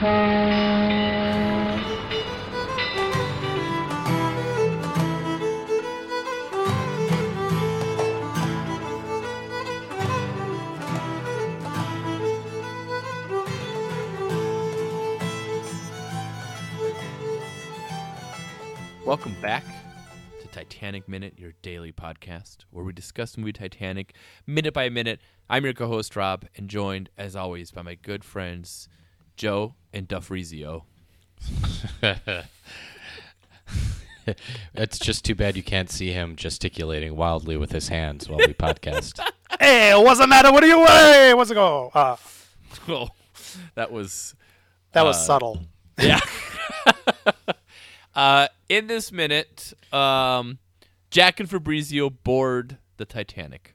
Welcome 0.00 0.16
back 19.42 19.64
to 20.40 20.48
Titanic 20.48 21.06
Minute, 21.10 21.34
your 21.36 21.52
daily 21.60 21.92
podcast, 21.92 22.64
where 22.70 22.82
we 22.86 22.94
discuss 22.94 23.32
the 23.32 23.40
movie 23.40 23.52
Titanic 23.52 24.14
minute 24.46 24.72
by 24.72 24.88
minute. 24.88 25.20
I'm 25.50 25.64
your 25.64 25.74
co-host 25.74 26.16
Rob, 26.16 26.46
and 26.56 26.70
joined 26.70 27.10
as 27.18 27.36
always 27.36 27.70
by 27.70 27.82
my 27.82 27.96
good 27.96 28.24
friends 28.24 28.88
Joe 29.36 29.74
and 29.92 30.06
Duffrizio. 30.08 30.84
it's 34.74 34.98
just 34.98 35.24
too 35.24 35.34
bad 35.34 35.56
you 35.56 35.62
can't 35.62 35.90
see 35.90 36.12
him 36.12 36.36
gesticulating 36.36 37.16
wildly 37.16 37.56
with 37.56 37.72
his 37.72 37.88
hands 37.88 38.28
while 38.28 38.38
we 38.38 38.54
podcast. 38.54 39.20
Hey, 39.58 39.92
what's 39.94 40.20
the 40.20 40.28
matter? 40.28 40.52
What 40.52 40.62
are 40.62 40.66
you? 40.68 40.86
Hey, 40.86 41.34
what's 41.34 41.50
it 41.50 41.54
go? 41.54 41.90
Uh, 41.92 42.16
Oh, 42.88 43.08
that 43.74 43.90
was 43.90 44.34
that 44.92 45.02
was 45.04 45.16
Uh, 45.16 45.20
subtle. 45.20 45.62
yeah. 46.00 46.20
uh, 48.14 48.46
in 48.68 48.86
this 48.86 49.10
minute, 49.10 49.74
um, 49.92 50.60
Jack 51.10 51.40
and 51.40 51.50
Fabrizio 51.50 52.10
board 52.10 52.78
the 52.96 53.04
Titanic, 53.04 53.74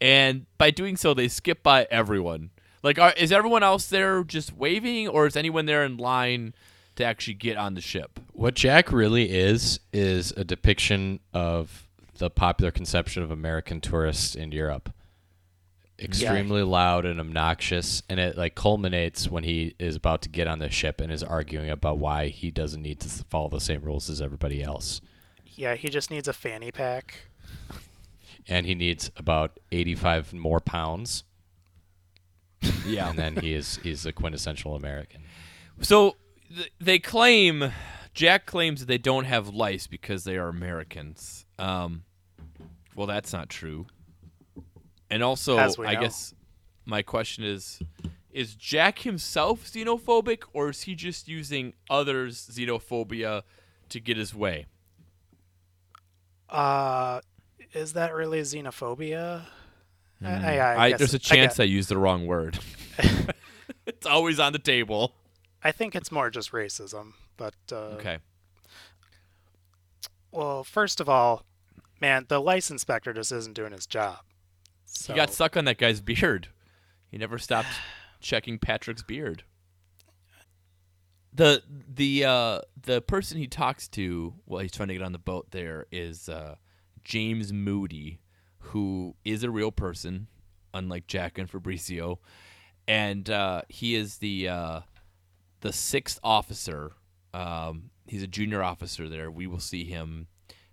and 0.00 0.46
by 0.58 0.72
doing 0.72 0.96
so, 0.96 1.14
they 1.14 1.28
skip 1.28 1.62
by 1.62 1.86
everyone. 1.88 2.50
Like, 2.86 3.00
are, 3.00 3.12
is 3.16 3.32
everyone 3.32 3.64
else 3.64 3.88
there 3.88 4.22
just 4.22 4.56
waving, 4.56 5.08
or 5.08 5.26
is 5.26 5.36
anyone 5.36 5.66
there 5.66 5.82
in 5.82 5.96
line 5.96 6.54
to 6.94 7.04
actually 7.04 7.34
get 7.34 7.56
on 7.56 7.74
the 7.74 7.80
ship? 7.80 8.20
what 8.36 8.54
Jack 8.54 8.92
really 8.92 9.30
is 9.30 9.80
is 9.92 10.30
a 10.32 10.44
depiction 10.44 11.20
of 11.32 11.88
the 12.18 12.30
popular 12.30 12.70
conception 12.70 13.22
of 13.22 13.30
American 13.30 13.80
tourists 13.80 14.34
in 14.34 14.52
Europe. 14.52 14.92
Extremely 15.98 16.62
loud 16.62 17.06
and 17.06 17.18
obnoxious, 17.18 18.02
and 18.10 18.20
it 18.20 18.36
like 18.36 18.54
culminates 18.54 19.30
when 19.30 19.44
he 19.44 19.74
is 19.78 19.96
about 19.96 20.20
to 20.22 20.28
get 20.28 20.46
on 20.46 20.58
the 20.58 20.68
ship 20.68 21.00
and 21.00 21.10
is 21.10 21.22
arguing 21.22 21.70
about 21.70 21.96
why 21.96 22.28
he 22.28 22.50
doesn't 22.50 22.82
need 22.82 23.00
to 23.00 23.08
follow 23.24 23.48
the 23.48 23.60
same 23.60 23.80
rules 23.80 24.10
as 24.10 24.20
everybody 24.20 24.62
else. 24.62 25.00
Yeah, 25.46 25.74
he 25.74 25.88
just 25.88 26.10
needs 26.10 26.28
a 26.28 26.34
fanny 26.34 26.70
pack. 26.70 27.14
And 28.46 28.66
he 28.66 28.74
needs 28.74 29.10
about 29.16 29.58
eighty-five 29.72 30.34
more 30.34 30.60
pounds, 30.60 31.24
Yeah. 32.86 33.10
and 33.10 33.18
then 33.18 33.36
he 33.36 33.54
is 33.54 33.78
he's 33.82 34.06
a 34.06 34.12
quintessential 34.12 34.74
American. 34.74 35.22
So 35.80 36.16
th- 36.54 36.72
they 36.80 36.98
claim, 36.98 37.72
Jack 38.14 38.46
claims 38.46 38.80
that 38.80 38.86
they 38.86 38.98
don't 38.98 39.24
have 39.24 39.48
lice 39.48 39.86
because 39.86 40.24
they 40.24 40.36
are 40.36 40.48
Americans. 40.48 41.44
Um, 41.58 42.04
well, 42.94 43.06
that's 43.06 43.32
not 43.32 43.48
true. 43.48 43.86
And 45.10 45.22
also, 45.22 45.58
I 45.58 45.94
know. 45.94 46.00
guess 46.00 46.34
my 46.84 47.02
question 47.02 47.44
is: 47.44 47.80
Is 48.32 48.54
Jack 48.54 49.00
himself 49.00 49.64
xenophobic, 49.64 50.44
or 50.52 50.70
is 50.70 50.82
he 50.82 50.94
just 50.94 51.28
using 51.28 51.74
others' 51.90 52.48
xenophobia 52.50 53.42
to 53.90 54.00
get 54.00 54.16
his 54.16 54.34
way? 54.34 54.66
Uh, 56.48 57.20
is 57.72 57.92
that 57.92 58.14
really 58.14 58.40
xenophobia? 58.40 59.42
I, 60.22 60.28
I, 60.28 60.56
I, 60.56 60.84
I, 60.86 60.92
there's 60.94 61.12
a 61.14 61.16
it- 61.16 61.30
I 61.32 61.34
chance 61.36 61.60
I, 61.60 61.64
used 61.64 61.88
the 61.88 61.98
wrong 61.98 62.26
word. 62.26 62.58
it's 63.86 64.06
always 64.06 64.38
on 64.40 64.52
the 64.52 64.58
table. 64.58 65.14
I 65.62 65.72
think 65.72 65.94
it's 65.94 66.10
more 66.12 66.30
just 66.30 66.52
racism. 66.52 67.12
But 67.36 67.54
uh, 67.70 67.96
Okay. 67.98 68.18
well, 70.32 70.64
first 70.64 71.00
of 71.00 71.08
all, 71.08 71.44
man, 72.00 72.26
the 72.28 72.40
lice 72.40 72.70
inspector 72.70 73.12
just 73.12 73.32
isn't 73.32 73.54
doing 73.54 73.72
his 73.72 73.86
job. 73.86 74.18
So, 74.86 75.12
He 75.12 75.16
got 75.16 75.32
stuck 75.32 75.56
on 75.56 75.64
that 75.66 75.78
guy's 75.78 76.00
beard. 76.00 76.48
He 77.10 77.18
never 77.18 77.38
stopped 77.38 77.68
checking 78.20 78.58
Patrick's 78.58 79.02
beard. 79.02 79.42
The 81.34 81.62
the 81.86 82.24
uh, 82.24 82.60
the 82.80 83.02
person 83.02 83.36
he 83.36 83.46
talks 83.46 83.88
to 83.88 84.32
while 84.46 84.62
he's 84.62 84.72
trying 84.72 84.88
to 84.88 84.94
get 84.94 85.02
on 85.02 85.12
the 85.12 85.18
boat 85.18 85.48
there 85.50 85.84
is 85.92 86.30
uh, 86.30 86.54
James 87.04 87.52
Moody, 87.52 88.20
who 88.68 89.14
is 89.24 89.42
a 89.42 89.50
real 89.50 89.70
person, 89.72 90.28
unlike 90.74 91.06
Jack 91.06 91.38
and 91.38 91.48
Fabrizio, 91.50 92.18
and 92.88 93.28
uh, 93.30 93.62
he 93.68 93.94
is 93.94 94.18
the 94.18 94.48
uh, 94.48 94.80
the 95.60 95.72
sixth 95.72 96.18
officer. 96.22 96.92
Um, 97.34 97.90
he's 98.06 98.22
a 98.22 98.26
junior 98.28 98.62
officer 98.62 99.08
there. 99.08 99.30
We 99.30 99.46
will 99.46 99.60
see 99.60 99.84
him 99.84 100.28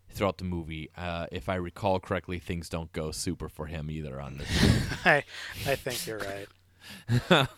throughout 0.09 0.37
the 0.37 0.43
movie. 0.45 0.89
Uh, 0.97 1.25
if 1.31 1.49
I 1.49 1.55
recall 1.55 1.99
correctly, 1.99 2.39
things 2.39 2.69
don't 2.69 2.91
go 2.93 3.11
super 3.11 3.49
for 3.49 3.65
him 3.65 3.89
either 3.89 4.21
on 4.21 4.37
this. 4.37 4.49
I, 5.05 5.23
I 5.65 5.75
think 5.75 6.05
you're 6.07 6.19
right. 6.19 7.47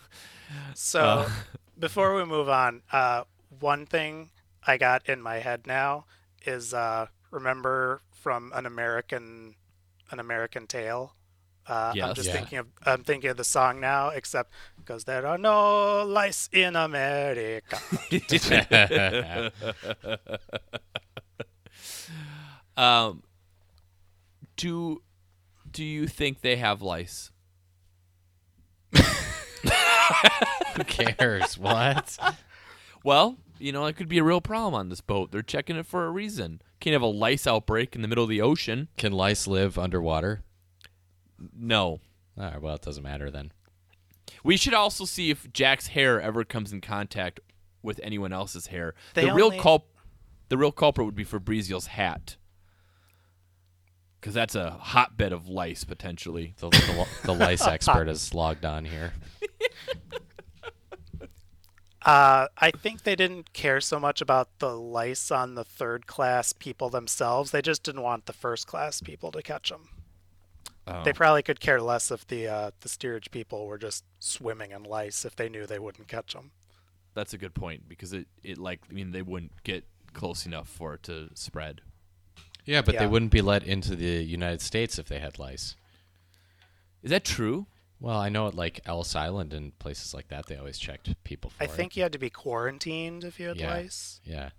So, 0.74 1.00
Uh. 1.00 1.30
before 1.78 2.14
we 2.14 2.24
move 2.24 2.48
on, 2.48 2.82
uh, 2.92 3.24
one 3.58 3.84
thing 3.84 4.30
I 4.66 4.76
got 4.76 5.08
in 5.08 5.20
my 5.20 5.38
head 5.38 5.66
now 5.66 6.06
is 6.44 6.72
uh, 6.72 7.06
remember 7.32 8.00
from 8.12 8.52
an 8.54 8.64
American 8.64 9.56
an 10.10 10.20
American 10.20 10.66
Tail. 10.66 11.14
Uh, 11.66 11.94
I'm 12.00 12.14
just 12.14 12.28
Yeah. 12.28 12.34
thinking 12.34 12.58
of 12.58 12.66
I'm 12.84 13.02
thinking 13.02 13.28
of 13.30 13.36
the 13.36 13.44
song 13.44 13.80
now, 13.80 14.10
except 14.10 14.52
because 14.76 15.04
there 15.04 15.26
are 15.26 15.38
no 15.38 16.04
lice 16.04 16.48
in 16.52 16.76
America. 16.76 17.78
um, 22.76 23.22
do 24.56 25.02
do 25.70 25.84
you 25.84 26.06
think 26.06 26.40
they 26.40 26.56
have 26.56 26.80
lice? 26.82 27.30
Who 28.92 30.84
cares? 30.84 31.58
what? 31.58 32.18
Well, 33.02 33.36
you 33.58 33.72
know, 33.72 33.86
it 33.86 33.96
could 33.96 34.08
be 34.08 34.18
a 34.18 34.24
real 34.24 34.40
problem 34.40 34.74
on 34.74 34.88
this 34.88 35.00
boat. 35.00 35.32
They're 35.32 35.42
checking 35.42 35.76
it 35.76 35.86
for 35.86 36.06
a 36.06 36.10
reason. 36.10 36.60
Can't 36.80 36.92
have 36.92 37.02
a 37.02 37.06
lice 37.06 37.46
outbreak 37.46 37.94
in 37.94 38.02
the 38.02 38.08
middle 38.08 38.24
of 38.24 38.30
the 38.30 38.40
ocean. 38.42 38.88
Can 38.96 39.12
lice 39.12 39.46
live 39.46 39.78
underwater? 39.78 40.42
No. 41.56 42.00
All 42.38 42.44
right, 42.44 42.60
well, 42.60 42.74
it 42.74 42.82
doesn't 42.82 43.02
matter 43.02 43.30
then. 43.30 43.52
We 44.44 44.56
should 44.56 44.74
also 44.74 45.04
see 45.04 45.30
if 45.30 45.52
Jack's 45.52 45.88
hair 45.88 46.20
ever 46.20 46.44
comes 46.44 46.72
in 46.72 46.80
contact 46.80 47.40
with 47.82 47.98
anyone 48.02 48.32
else's 48.32 48.68
hair. 48.68 48.94
They 49.14 49.24
the 49.24 49.34
real 49.34 49.46
only- 49.46 49.58
culp, 49.58 49.88
the 50.48 50.58
real 50.58 50.72
culprit 50.72 51.06
would 51.06 51.14
be 51.14 51.24
Fabrizio's 51.24 51.86
hat, 51.86 52.36
because 54.20 54.34
that's 54.34 54.54
a 54.54 54.70
hotbed 54.72 55.32
of 55.32 55.48
lice 55.48 55.84
potentially. 55.84 56.54
The, 56.58 56.68
the, 56.70 57.06
the 57.24 57.32
lice 57.32 57.66
expert 57.66 58.08
is 58.08 58.34
logged 58.34 58.64
on 58.64 58.84
here. 58.84 59.12
Uh, 62.06 62.46
I 62.56 62.70
think 62.70 63.02
they 63.02 63.16
didn't 63.16 63.52
care 63.52 63.80
so 63.80 63.98
much 63.98 64.20
about 64.20 64.60
the 64.60 64.78
lice 64.78 65.32
on 65.32 65.56
the 65.56 65.64
third 65.64 66.06
class 66.06 66.52
people 66.52 66.88
themselves. 66.88 67.50
They 67.50 67.60
just 67.60 67.82
didn't 67.82 68.02
want 68.02 68.26
the 68.26 68.32
first 68.32 68.68
class 68.68 69.00
people 69.00 69.32
to 69.32 69.42
catch 69.42 69.70
them. 69.70 69.88
Oh. 70.86 71.02
They 71.02 71.12
probably 71.12 71.42
could 71.42 71.58
care 71.58 71.80
less 71.80 72.12
if 72.12 72.24
the 72.24 72.46
uh, 72.46 72.70
the 72.80 72.88
steerage 72.88 73.32
people 73.32 73.66
were 73.66 73.76
just 73.76 74.04
swimming 74.20 74.70
in 74.70 74.84
lice 74.84 75.24
if 75.24 75.34
they 75.34 75.48
knew 75.48 75.66
they 75.66 75.80
wouldn't 75.80 76.06
catch 76.06 76.32
them. 76.32 76.52
That's 77.14 77.34
a 77.34 77.38
good 77.38 77.54
point 77.54 77.88
because 77.88 78.12
it, 78.12 78.28
it 78.44 78.56
like 78.56 78.82
I 78.88 78.92
mean 78.92 79.10
they 79.10 79.22
wouldn't 79.22 79.64
get 79.64 79.84
close 80.12 80.46
enough 80.46 80.68
for 80.68 80.94
it 80.94 81.02
to 81.04 81.30
spread. 81.34 81.80
Yeah, 82.64 82.82
but 82.82 82.98
they 82.98 83.06
wouldn't 83.06 83.32
be 83.32 83.42
let 83.42 83.64
into 83.64 83.96
the 83.96 84.22
United 84.24 84.60
States 84.60 84.98
if 84.98 85.08
they 85.08 85.18
had 85.18 85.40
lice. 85.40 85.76
Is 87.02 87.10
that 87.10 87.24
true? 87.24 87.66
Well, 88.00 88.18
I 88.18 88.28
know 88.28 88.46
at 88.48 88.54
like 88.54 88.80
Ellis 88.86 89.16
Island 89.16 89.52
and 89.54 89.76
places 89.78 90.12
like 90.12 90.28
that, 90.28 90.46
they 90.46 90.56
always 90.56 90.78
checked 90.78 91.12
people 91.24 91.50
for 91.50 91.62
I 91.62 91.66
it. 91.66 91.70
think 91.70 91.96
you 91.96 92.02
had 92.02 92.12
to 92.12 92.18
be 92.18 92.28
quarantined 92.30 93.24
if 93.24 93.40
you 93.40 93.48
had 93.48 93.56
Yeah. 93.56 93.70
lice. 93.74 94.20
Yeah. 94.24 94.50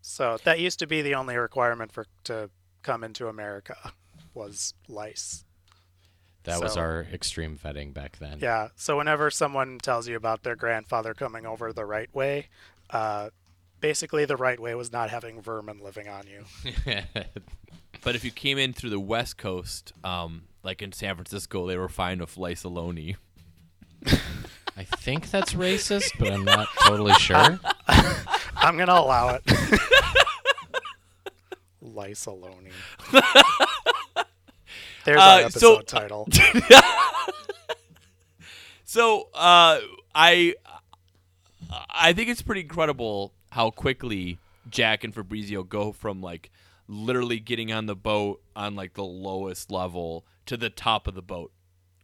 So 0.00 0.36
that 0.44 0.60
used 0.60 0.78
to 0.80 0.86
be 0.86 1.02
the 1.02 1.14
only 1.14 1.36
requirement 1.36 1.92
for 1.92 2.06
to 2.24 2.50
come 2.82 3.04
into 3.04 3.28
America 3.28 3.92
was 4.34 4.74
lice. 4.88 5.44
That 6.44 6.60
was 6.60 6.76
our 6.76 7.06
extreme 7.12 7.56
vetting 7.56 7.94
back 7.94 8.18
then. 8.18 8.38
Yeah. 8.40 8.68
So 8.74 8.96
whenever 8.98 9.30
someone 9.30 9.78
tells 9.78 10.08
you 10.08 10.16
about 10.16 10.42
their 10.42 10.56
grandfather 10.56 11.14
coming 11.14 11.46
over 11.46 11.72
the 11.72 11.84
right 11.86 12.12
way, 12.12 12.48
uh, 12.90 13.30
basically 13.80 14.24
the 14.24 14.36
right 14.36 14.58
way 14.58 14.74
was 14.74 14.90
not 14.90 15.08
having 15.10 15.40
vermin 15.40 15.78
living 15.78 16.08
on 16.08 16.24
you. 16.26 16.44
But 18.04 18.14
if 18.16 18.24
you 18.24 18.30
came 18.30 18.58
in 18.58 18.72
through 18.72 18.90
the 18.90 19.00
West 19.00 19.38
Coast, 19.38 19.92
um, 20.02 20.42
like 20.62 20.82
in 20.82 20.92
San 20.92 21.14
Francisco, 21.14 21.66
they 21.66 21.76
were 21.76 21.88
fine 21.88 22.18
with 22.18 22.36
lice 22.36 22.64
alone. 22.64 22.98
I 24.76 24.84
think 24.84 25.30
that's 25.30 25.54
racist, 25.54 26.18
but 26.18 26.32
I'm 26.32 26.44
not 26.44 26.66
totally 26.84 27.12
sure. 27.14 27.60
I'm 28.56 28.76
gonna 28.76 28.92
allow 28.92 29.34
it. 29.36 29.42
Lice 31.80 32.26
alone. 32.26 32.68
There's 35.04 35.18
Uh, 35.18 35.20
our 35.20 35.50
so- 35.50 35.74
episode 35.76 35.86
title. 35.86 36.28
So 38.84 39.28
uh, 39.34 39.80
I 40.14 40.54
I 41.90 42.12
think 42.12 42.28
it's 42.28 42.42
pretty 42.42 42.60
incredible 42.60 43.32
how 43.50 43.70
quickly 43.70 44.38
Jack 44.68 45.02
and 45.04 45.14
Fabrizio 45.14 45.62
go 45.62 45.92
from 45.92 46.20
like 46.20 46.50
literally 46.92 47.38
getting 47.40 47.72
on 47.72 47.86
the 47.86 47.96
boat 47.96 48.42
on 48.54 48.74
like 48.74 48.94
the 48.94 49.04
lowest 49.04 49.70
level 49.70 50.26
to 50.46 50.56
the 50.56 50.70
top 50.70 51.06
of 51.06 51.14
the 51.14 51.22
boat 51.22 51.52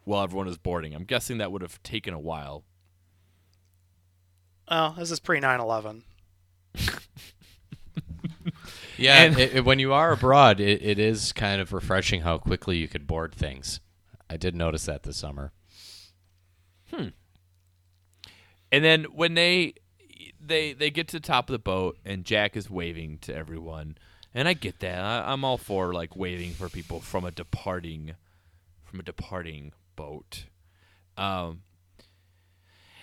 while 0.04 0.22
everyone 0.24 0.48
is 0.48 0.56
boarding. 0.58 0.94
I'm 0.94 1.04
guessing 1.04 1.38
that 1.38 1.52
would 1.52 1.62
have 1.62 1.82
taken 1.82 2.14
a 2.14 2.18
while. 2.18 2.64
Oh, 4.68 4.94
this 4.98 5.10
is 5.10 5.20
pre 5.20 5.40
9 5.40 5.60
11. 5.60 6.04
Yeah, 8.96 9.22
And- 9.22 9.38
it, 9.38 9.54
it- 9.56 9.64
when 9.64 9.78
you 9.78 9.92
are 9.92 10.12
abroad, 10.12 10.58
it, 10.60 10.82
it 10.82 10.98
is 10.98 11.32
kind 11.32 11.60
of 11.60 11.72
refreshing 11.72 12.22
how 12.22 12.38
quickly 12.38 12.78
you 12.78 12.88
could 12.88 13.06
board 13.06 13.32
things. 13.34 13.78
I 14.28 14.36
did 14.36 14.56
notice 14.56 14.86
that 14.86 15.04
this 15.04 15.16
summer. 15.16 15.52
Hmm. 16.92 17.08
And 18.72 18.84
then 18.84 19.04
when 19.04 19.34
they 19.34 19.74
they 20.44 20.72
they 20.72 20.90
get 20.90 21.06
to 21.08 21.16
the 21.16 21.26
top 21.26 21.48
of 21.48 21.52
the 21.52 21.58
boat 21.58 21.96
and 22.04 22.24
Jack 22.24 22.56
is 22.56 22.68
waving 22.68 23.18
to 23.22 23.34
everyone, 23.34 23.96
and 24.38 24.46
I 24.46 24.52
get 24.52 24.78
that. 24.78 25.00
I, 25.00 25.32
I'm 25.32 25.44
all 25.44 25.58
for 25.58 25.92
like 25.92 26.14
waving 26.14 26.52
for 26.52 26.68
people 26.68 27.00
from 27.00 27.24
a 27.24 27.32
departing 27.32 28.14
from 28.84 29.00
a 29.00 29.02
departing 29.02 29.72
boat. 29.96 30.44
Um, 31.16 31.62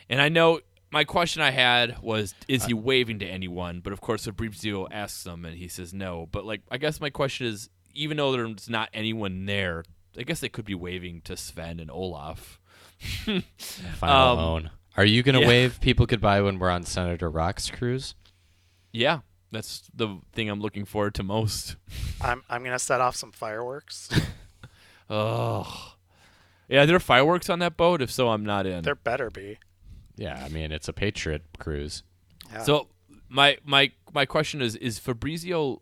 and 0.10 0.22
I 0.22 0.30
know 0.30 0.62
my 0.92 1.04
question 1.04 1.42
I 1.42 1.52
had 1.52 2.02
was, 2.02 2.34
is 2.48 2.64
he 2.64 2.74
waving 2.74 3.20
to 3.20 3.26
anyone? 3.26 3.82
But 3.82 3.92
of 3.92 4.00
course, 4.00 4.24
Fabrizio 4.24 4.88
asks 4.90 5.26
him, 5.26 5.44
and 5.44 5.58
he 5.58 5.68
says 5.68 5.94
no. 5.94 6.30
But 6.32 6.46
like, 6.46 6.62
I 6.72 6.78
guess 6.78 7.02
my 7.02 7.10
question 7.10 7.48
is, 7.48 7.70
even 7.94 8.16
though 8.16 8.32
there's 8.32 8.70
not 8.70 8.90
anyone 8.94 9.46
there, 9.46 9.84
I 10.18 10.24
guess 10.24 10.40
they 10.40 10.48
could 10.48 10.66
be 10.66 10.74
waving 10.74 11.20
to 11.26 11.36
Sven 11.36 11.82
and 11.82 11.92
Olaf. 11.92 12.62
Final 13.58 14.40
Um. 14.40 14.70
Are 14.96 15.04
you 15.04 15.22
going 15.22 15.36
to 15.36 15.42
yeah. 15.42 15.48
wave 15.50 15.82
people 15.82 16.06
goodbye 16.06 16.42
when 16.42 16.60
we're 16.60 16.70
on 16.70 16.84
Senator 16.84 17.30
Rock's 17.30 17.70
cruise? 17.70 18.16
Yeah, 18.94 19.20
that's 19.52 19.84
the 19.94 20.20
thing 20.34 20.50
I'm 20.50 20.62
looking 20.62 20.86
forward 20.86 21.16
to 21.16 21.24
most. 21.24 21.76
I'm, 22.22 22.44
I'm 22.50 22.62
going 22.62 22.74
to 22.76 22.80
set 22.80 23.02
off 23.02 23.16
some 23.16 23.32
fireworks. 23.32 24.10
Oh, 25.08 25.94
yeah. 26.68 26.78
There 26.78 26.82
are 26.82 26.86
there 26.88 27.00
fireworks 27.00 27.48
on 27.50 27.60
that 27.60 27.78
boat? 27.78 28.02
If 28.02 28.10
so, 28.10 28.30
I'm 28.30 28.44
not 28.44 28.66
in. 28.66 28.82
there 28.82 28.96
better 28.96 29.30
be. 29.30 29.60
Yeah, 30.16 30.42
I 30.44 30.50
mean, 30.50 30.72
it's 30.72 30.88
a 30.88 30.94
Patriot 30.94 31.44
cruise. 31.60 32.02
Yeah. 32.52 32.64
So 32.64 32.88
my 33.30 33.58
my 33.64 33.92
my 34.14 34.26
question 34.26 34.64
is: 34.64 34.76
Is 34.78 34.98
Fabrizio 34.98 35.82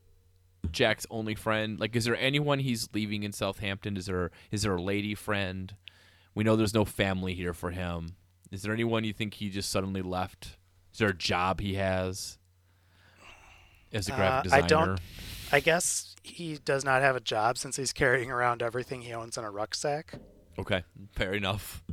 Jack's 0.71 1.05
only 1.09 1.35
friend? 1.35 1.79
Like, 1.79 1.95
is 1.95 2.05
there 2.05 2.17
anyone 2.17 2.59
he's 2.59 2.89
leaving 2.93 3.23
in 3.23 3.31
Southampton? 3.31 3.95
Is 3.95 4.07
there 4.07 4.31
is 4.51 4.63
there 4.63 4.75
a 4.75 4.81
lady 4.81 5.15
friend? 5.15 5.73
We 6.35 6.43
know 6.43 6.55
there's 6.55 6.73
no 6.73 6.85
family 6.85 7.33
here 7.33 7.53
for 7.53 7.71
him. 7.71 8.15
Is 8.51 8.63
there 8.63 8.73
anyone 8.73 9.03
you 9.03 9.13
think 9.13 9.35
he 9.35 9.49
just 9.49 9.69
suddenly 9.69 10.01
left? 10.01 10.57
Is 10.91 10.99
there 10.99 11.09
a 11.09 11.13
job 11.15 11.59
he 11.61 11.75
has 11.75 12.37
as 13.93 14.07
a 14.07 14.11
graphic 14.11 14.51
Uh, 14.51 14.55
I 14.55 14.61
don't- 14.61 14.99
I 15.51 15.59
guess 15.59 16.15
he 16.23 16.57
does 16.57 16.83
not 16.83 17.01
have 17.01 17.15
a 17.15 17.19
job 17.19 17.57
since 17.57 17.75
he's 17.75 17.93
carrying 17.93 18.31
around 18.31 18.61
everything 18.63 19.01
he 19.01 19.13
owns 19.13 19.37
in 19.37 19.43
a 19.43 19.51
rucksack. 19.51 20.13
Okay, 20.57 20.83
fair 21.15 21.33
enough. 21.33 21.83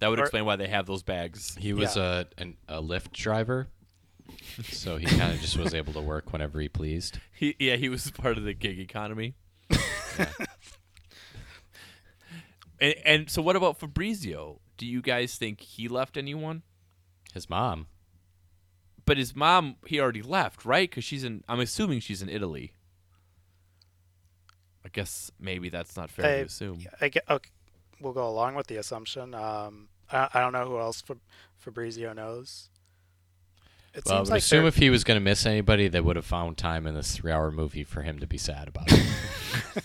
That 0.00 0.08
would 0.08 0.18
Or- 0.20 0.22
explain 0.22 0.44
why 0.44 0.56
they 0.56 0.68
have 0.68 0.86
those 0.86 1.02
bags. 1.02 1.54
He 1.56 1.72
was 1.72 1.96
a 1.96 2.28
an, 2.38 2.56
a 2.68 2.80
Lyft 2.80 3.12
driver, 3.12 3.66
so 4.62 4.96
he 4.96 5.06
kind 5.06 5.32
of 5.34 5.40
just 5.40 5.56
was 5.58 5.74
able 5.74 5.92
to 5.94 6.00
work 6.00 6.32
whenever 6.32 6.60
he 6.60 6.68
pleased. 6.68 7.18
He, 7.32 7.54
yeah, 7.58 7.76
he 7.76 7.88
was 7.88 8.10
part 8.10 8.36
of 8.38 8.44
the 8.44 8.54
gig 8.54 8.78
economy. 8.80 9.34
and, 12.80 12.94
and 13.04 13.30
so, 13.30 13.42
what 13.42 13.56
about 13.56 13.78
Fabrizio? 13.78 14.60
Do 14.76 14.86
you 14.86 15.02
guys 15.02 15.34
think 15.36 15.60
he 15.60 15.88
left 15.88 16.16
anyone? 16.16 16.62
His 17.34 17.50
mom. 17.50 17.86
But 19.08 19.16
his 19.16 19.34
mom, 19.34 19.76
he 19.86 19.98
already 20.00 20.22
left, 20.22 20.64
right? 20.64 20.88
Because 20.88 21.02
she's 21.02 21.24
in. 21.24 21.42
I'm 21.48 21.60
assuming 21.60 22.00
she's 22.00 22.20
in 22.22 22.28
Italy. 22.28 22.74
I 24.84 24.88
guess 24.90 25.30
maybe 25.40 25.68
that's 25.70 25.96
not 25.96 26.10
fair 26.10 26.26
I- 26.26 26.36
to 26.40 26.44
assume. 26.44 26.80
I 27.00 27.08
get, 27.08 27.24
okay, 27.28 27.50
we'll 28.00 28.12
go 28.12 28.28
along 28.28 28.54
with 28.54 28.66
the 28.68 28.76
assumption. 28.76 29.34
Um, 29.34 29.88
I, 30.12 30.28
I 30.34 30.40
don't 30.40 30.52
know 30.52 30.66
who 30.66 30.78
else 30.78 31.02
Fabrizio 31.56 32.12
knows. 32.12 32.68
It 33.94 34.04
Well, 34.06 34.16
I 34.16 34.20
would 34.20 34.28
like 34.28 34.38
assume 34.38 34.60
they're- 34.60 34.68
if 34.68 34.76
he 34.76 34.90
was 34.90 35.04
going 35.04 35.16
to 35.18 35.24
miss 35.24 35.44
anybody, 35.46 35.88
they 35.88 36.00
would 36.00 36.16
have 36.16 36.24
found 36.26 36.56
time 36.58 36.86
in 36.86 36.94
this 36.94 37.16
three-hour 37.16 37.50
movie 37.50 37.84
for 37.84 38.02
him 38.02 38.18
to 38.20 38.26
be 38.26 38.38
sad 38.38 38.68
about 38.68 38.92
it. 38.92 39.84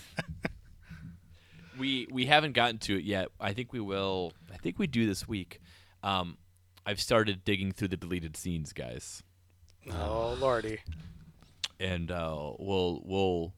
We 1.76 2.06
we 2.10 2.26
haven't 2.26 2.52
gotten 2.52 2.78
to 2.78 2.96
it 2.96 3.04
yet. 3.04 3.28
I 3.40 3.52
think 3.52 3.72
we 3.72 3.80
will. 3.80 4.32
I 4.52 4.58
think 4.58 4.78
we 4.78 4.86
do 4.86 5.06
this 5.06 5.26
week. 5.26 5.60
Um, 6.04 6.36
I've 6.86 7.00
started 7.00 7.44
digging 7.44 7.72
through 7.72 7.88
the 7.88 7.96
deleted 7.96 8.36
scenes, 8.36 8.72
guys. 8.72 9.22
oh 9.90 10.36
lordy, 10.38 10.80
and 11.80 12.10
uh, 12.10 12.52
we'll 12.58 13.02
we'll 13.04 13.54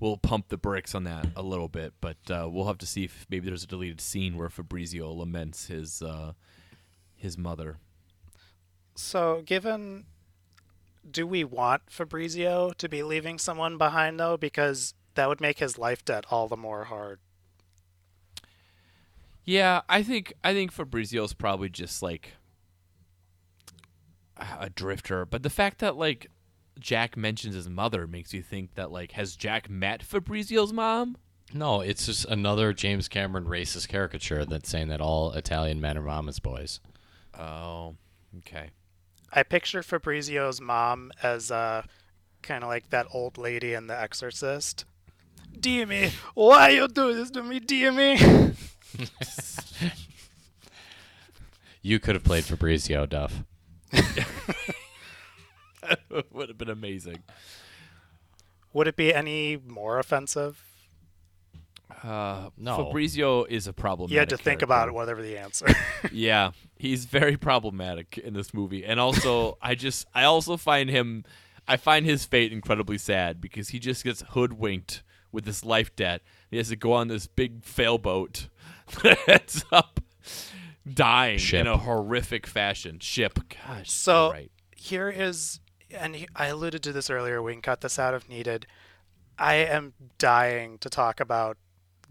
we'll 0.00 0.16
pump 0.16 0.48
the 0.48 0.56
brakes 0.56 0.94
on 0.94 1.04
that 1.04 1.26
a 1.36 1.42
little 1.42 1.68
bit, 1.68 1.94
but 2.00 2.16
uh, 2.30 2.48
we'll 2.50 2.66
have 2.66 2.78
to 2.78 2.86
see 2.86 3.04
if 3.04 3.26
maybe 3.30 3.46
there's 3.46 3.64
a 3.64 3.68
deleted 3.68 4.00
scene 4.00 4.36
where 4.36 4.48
Fabrizio 4.48 5.12
laments 5.12 5.66
his 5.66 6.02
uh, 6.02 6.32
his 7.14 7.38
mother. 7.38 7.78
So, 8.94 9.42
given, 9.46 10.04
do 11.08 11.26
we 11.26 11.44
want 11.44 11.82
Fabrizio 11.88 12.72
to 12.72 12.88
be 12.88 13.02
leaving 13.02 13.38
someone 13.38 13.78
behind 13.78 14.18
though? 14.18 14.36
Because 14.36 14.94
that 15.14 15.28
would 15.28 15.40
make 15.40 15.58
his 15.58 15.78
life 15.78 16.04
debt 16.04 16.24
all 16.30 16.48
the 16.48 16.56
more 16.56 16.84
hard. 16.84 17.20
Yeah, 19.44 19.82
I 19.88 20.02
think 20.02 20.32
I 20.44 20.52
think 20.52 20.72
Fabrizio's 20.72 21.32
probably 21.32 21.68
just 21.68 22.02
like 22.02 22.34
a 24.60 24.70
drifter, 24.70 25.24
but 25.26 25.42
the 25.42 25.50
fact 25.50 25.78
that 25.78 25.96
like 25.96 26.28
Jack 26.78 27.16
mentions 27.16 27.54
his 27.54 27.68
mother 27.68 28.06
makes 28.06 28.32
you 28.32 28.42
think 28.42 28.74
that 28.74 28.90
like 28.90 29.12
has 29.12 29.36
Jack 29.36 29.68
met 29.68 30.02
Fabrizio's 30.02 30.72
mom? 30.72 31.16
no, 31.54 31.80
it's 31.82 32.06
just 32.06 32.24
another 32.26 32.72
James 32.72 33.08
Cameron 33.08 33.44
racist 33.44 33.88
caricature 33.88 34.44
that's 34.44 34.70
saying 34.70 34.88
that 34.88 35.00
all 35.00 35.32
Italian 35.32 35.80
men 35.80 35.98
are 35.98 36.02
mama's 36.02 36.38
boys. 36.38 36.80
Oh, 37.38 37.96
okay. 38.38 38.70
I 39.32 39.42
picture 39.42 39.82
Fabrizio's 39.82 40.60
mom 40.60 41.12
as 41.22 41.50
uh, 41.50 41.82
kind 42.42 42.64
of 42.64 42.68
like 42.68 42.90
that 42.90 43.06
old 43.12 43.36
lady 43.38 43.74
in 43.74 43.86
The 43.86 43.98
Exorcist. 44.00 44.84
Dimi, 45.58 46.12
why 46.34 46.70
you 46.70 46.88
do 46.88 47.14
this 47.14 47.30
to 47.32 47.42
me, 47.42 47.60
Dimi? 47.60 48.56
You 51.84 51.98
could 51.98 52.14
have 52.14 52.22
played 52.22 52.44
Fabrizio 52.44 53.06
Duff. 53.06 53.42
Would 56.30 56.48
have 56.48 56.58
been 56.58 56.70
amazing. 56.70 57.22
Would 58.72 58.88
it 58.88 58.96
be 58.96 59.12
any 59.12 59.56
more 59.56 59.98
offensive? 59.98 60.62
Uh, 62.02 62.48
No. 62.56 62.76
Fabrizio 62.86 63.44
is 63.44 63.66
a 63.66 63.72
problem. 63.72 64.10
You 64.10 64.18
had 64.18 64.30
to 64.30 64.36
think 64.36 64.62
about 64.62 64.88
it, 64.88 64.94
whatever 64.94 65.22
the 65.22 65.38
answer. 65.38 65.66
Yeah, 66.10 66.50
he's 66.76 67.04
very 67.04 67.36
problematic 67.36 68.18
in 68.18 68.34
this 68.34 68.52
movie, 68.52 68.84
and 68.84 68.98
also 68.98 69.56
I 69.62 69.76
just 69.76 70.06
I 70.14 70.24
also 70.24 70.56
find 70.56 70.90
him 70.90 71.24
I 71.68 71.76
find 71.76 72.04
his 72.04 72.24
fate 72.24 72.52
incredibly 72.52 72.98
sad 72.98 73.40
because 73.40 73.68
he 73.68 73.78
just 73.78 74.02
gets 74.02 74.22
hoodwinked 74.30 75.02
with 75.30 75.44
this 75.44 75.64
life 75.64 75.94
debt. 75.94 76.22
He 76.50 76.56
has 76.56 76.68
to 76.70 76.76
go 76.76 76.92
on 76.92 77.06
this 77.08 77.26
big 77.28 77.62
failboat 77.62 78.48
that 79.02 79.18
ends 79.28 79.64
up 79.70 80.00
dying 80.90 81.38
Ship. 81.38 81.60
in 81.60 81.66
a 81.66 81.76
horrific 81.76 82.46
fashion. 82.46 82.98
Ship, 83.00 83.38
gosh, 83.66 83.90
So- 83.90 84.30
right. 84.32 84.50
Here 84.76 85.08
is, 85.08 85.60
and 85.92 86.16
he, 86.16 86.26
I 86.34 86.46
alluded 86.46 86.82
to 86.82 86.92
this 86.92 87.08
earlier. 87.08 87.40
We 87.40 87.52
can 87.52 87.62
cut 87.62 87.82
this 87.82 88.00
out 88.00 88.14
if 88.14 88.28
needed. 88.28 88.66
I 89.38 89.54
am 89.54 89.92
dying 90.18 90.78
to 90.78 90.90
talk 90.90 91.20
about 91.20 91.56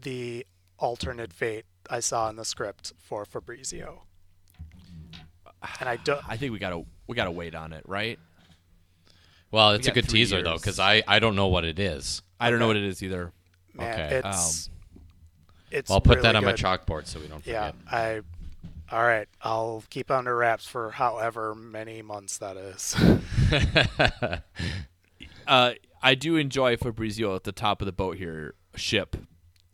the 0.00 0.46
alternate 0.78 1.32
fate 1.34 1.66
I 1.90 2.00
saw 2.00 2.30
in 2.30 2.36
the 2.36 2.44
script 2.46 2.94
for 2.98 3.24
Fabrizio. 3.26 4.04
And 5.80 5.88
I 5.88 5.96
don't. 5.96 6.20
I 6.26 6.36
think 6.36 6.52
we 6.52 6.58
gotta 6.58 6.82
we 7.06 7.14
gotta 7.14 7.30
wait 7.30 7.54
on 7.54 7.72
it, 7.72 7.84
right? 7.86 8.18
Well, 9.50 9.72
it's 9.72 9.86
a 9.86 9.92
good 9.92 10.08
three 10.08 10.20
teaser 10.20 10.42
though, 10.42 10.56
because 10.56 10.80
I, 10.80 11.02
I 11.06 11.18
don't 11.18 11.36
know 11.36 11.48
what 11.48 11.64
it 11.64 11.78
is. 11.78 12.22
I 12.40 12.50
don't 12.50 12.58
know 12.58 12.66
what 12.66 12.76
it 12.76 12.84
is 12.84 13.02
either. 13.02 13.32
Man, 13.74 13.92
Okay, 13.92 14.16
um, 14.22 14.32
it's 14.32 14.70
it's. 15.70 15.90
I'll 15.90 16.00
put 16.00 16.16
really 16.16 16.22
that 16.22 16.36
on 16.36 16.44
my 16.44 16.54
chalkboard 16.54 17.06
so 17.06 17.20
we 17.20 17.28
don't 17.28 17.40
Forget. 17.40 17.74
Yeah. 17.84 17.96
I. 17.96 18.20
All 18.92 19.02
right, 19.02 19.26
I'll 19.40 19.84
keep 19.88 20.10
under 20.10 20.36
wraps 20.36 20.66
for 20.66 20.90
however 20.90 21.54
many 21.54 22.02
months 22.02 22.36
that 22.36 22.58
is. 22.58 22.94
uh, 25.46 25.70
I 26.02 26.14
do 26.14 26.36
enjoy 26.36 26.76
Fabrizio 26.76 27.34
at 27.34 27.44
the 27.44 27.52
top 27.52 27.80
of 27.80 27.86
the 27.86 27.92
boat 27.92 28.18
here, 28.18 28.54
ship, 28.74 29.16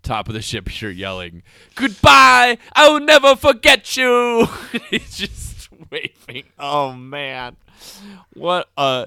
top 0.04 0.28
of 0.28 0.34
the 0.34 0.40
ship 0.40 0.68
here, 0.68 0.90
yelling, 0.90 1.42
"Goodbye! 1.74 2.58
I 2.72 2.88
will 2.88 3.00
never 3.00 3.34
forget 3.34 3.96
you." 3.96 4.46
He's 4.90 5.16
just 5.16 5.68
waving. 5.90 6.44
Oh 6.56 6.92
man, 6.92 7.56
what? 8.34 8.68
Uh, 8.76 9.06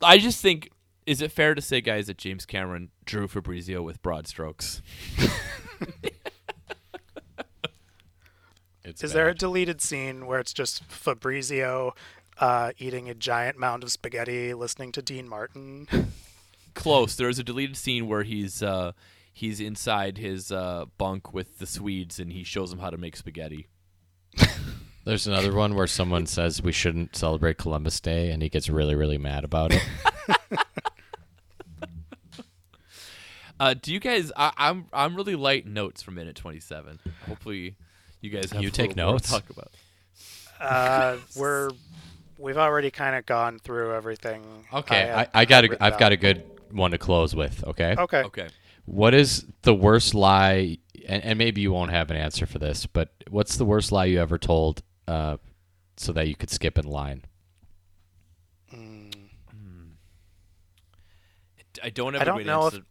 I 0.00 0.16
just 0.16 0.40
think. 0.40 0.70
Is 1.04 1.20
it 1.20 1.32
fair 1.32 1.54
to 1.54 1.60
say, 1.60 1.80
guys, 1.80 2.06
that 2.06 2.18
James 2.18 2.46
Cameron 2.46 2.90
drew 3.04 3.26
Fabrizio 3.26 3.82
with 3.82 4.00
broad 4.00 4.26
strokes? 4.26 4.80
It's 8.90 9.04
Is 9.04 9.12
there 9.12 9.28
a 9.28 9.34
deleted 9.34 9.80
scene 9.80 10.26
where 10.26 10.40
it's 10.40 10.52
just 10.52 10.84
Fabrizio 10.84 11.94
uh, 12.38 12.72
eating 12.78 13.08
a 13.08 13.14
giant 13.14 13.58
mound 13.58 13.82
of 13.82 13.92
spaghetti, 13.92 14.52
listening 14.52 14.92
to 14.92 15.02
Dean 15.02 15.28
Martin? 15.28 15.86
Close. 16.74 17.16
There's 17.16 17.38
a 17.38 17.44
deleted 17.44 17.76
scene 17.76 18.08
where 18.08 18.24
he's 18.24 18.62
uh, 18.62 18.92
he's 19.32 19.60
inside 19.60 20.18
his 20.18 20.50
uh, 20.52 20.86
bunk 20.98 21.32
with 21.32 21.58
the 21.58 21.66
Swedes, 21.66 22.18
and 22.18 22.32
he 22.32 22.44
shows 22.44 22.70
them 22.70 22.80
how 22.80 22.90
to 22.90 22.96
make 22.96 23.16
spaghetti. 23.16 23.68
There's 25.04 25.26
another 25.26 25.54
one 25.54 25.74
where 25.74 25.86
someone 25.86 26.26
says 26.26 26.62
we 26.62 26.72
shouldn't 26.72 27.16
celebrate 27.16 27.58
Columbus 27.58 28.00
Day, 28.00 28.30
and 28.30 28.42
he 28.42 28.48
gets 28.48 28.68
really, 28.68 28.94
really 28.94 29.18
mad 29.18 29.44
about 29.44 29.72
it. 29.72 29.82
Uh, 33.60 33.74
do 33.74 33.92
you 33.92 34.00
guys? 34.00 34.32
I, 34.34 34.52
I'm 34.56 34.86
I'm 34.90 35.14
really 35.14 35.36
light 35.36 35.66
notes 35.66 36.02
for 36.02 36.12
minute 36.12 36.34
27. 36.34 36.98
Hopefully, 37.26 37.76
you 38.20 38.30
guys 38.30 38.50
have 38.52 38.62
You 38.62 38.70
take 38.70 38.90
little 38.96 39.10
more 39.12 39.18
to 39.18 39.22
notes? 39.22 39.30
talk 39.30 39.50
about. 39.50 39.70
Uh, 40.60 41.16
we're 41.36 41.70
we've 42.38 42.56
already 42.58 42.90
kind 42.90 43.16
of 43.16 43.24
gone 43.26 43.58
through 43.58 43.94
everything. 43.94 44.42
Okay, 44.72 44.94
had- 45.06 45.30
I, 45.34 45.40
I 45.40 45.44
got 45.44 45.56
had 45.56 45.64
a, 45.64 45.68
written 45.70 45.86
I've 45.86 45.98
got 45.98 46.12
a 46.12 46.16
good 46.16 46.44
one 46.70 46.90
to 46.92 46.98
close 46.98 47.34
with. 47.34 47.64
Okay. 47.64 47.94
Okay. 47.98 48.22
Okay. 48.24 48.48
What 48.84 49.14
is 49.14 49.46
the 49.62 49.74
worst 49.74 50.14
lie? 50.14 50.78
And, 51.08 51.24
and 51.24 51.38
maybe 51.38 51.60
you 51.62 51.72
won't 51.72 51.90
have 51.92 52.10
an 52.10 52.16
answer 52.16 52.44
for 52.46 52.58
this, 52.58 52.86
but 52.86 53.08
what's 53.30 53.56
the 53.56 53.64
worst 53.64 53.90
lie 53.90 54.04
you 54.04 54.20
ever 54.20 54.36
told, 54.38 54.82
uh, 55.08 55.38
so 55.96 56.12
that 56.12 56.28
you 56.28 56.34
could 56.36 56.50
skip 56.50 56.76
in 56.78 56.84
line? 56.86 57.24
Mm, 58.72 59.12
I 61.82 61.90
don't 61.90 62.12
have 62.14 62.20
I 62.20 62.24
a 62.24 62.26
don't 62.26 62.46
know 62.46 62.66
if- 62.66 62.74
answer. 62.74 62.86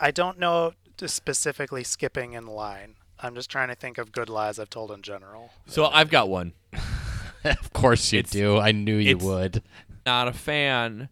I 0.00 0.10
don't 0.10 0.38
know 0.38 0.72
specifically 1.06 1.82
skipping 1.84 2.34
in 2.34 2.46
line. 2.46 2.96
I'm 3.20 3.34
just 3.34 3.50
trying 3.50 3.68
to 3.68 3.74
think 3.74 3.98
of 3.98 4.12
good 4.12 4.28
lies 4.28 4.58
I've 4.58 4.70
told 4.70 4.90
in 4.90 5.02
general. 5.02 5.50
So 5.66 5.86
I've 5.86 6.10
got 6.10 6.28
one. 6.28 6.52
of 7.44 7.72
course 7.72 8.12
you 8.12 8.20
It's- 8.20 8.32
do. 8.32 8.58
I 8.58 8.72
knew 8.72 8.96
you 8.96 9.10
it's- 9.16 9.24
would. 9.24 9.62
Not 10.06 10.28
a 10.28 10.32
fan 10.32 11.08